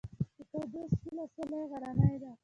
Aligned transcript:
د 0.51 0.51
قادس 0.51 0.91
ولسوالۍ 1.05 1.61
غرنۍ 1.69 2.15
ده 2.21 2.31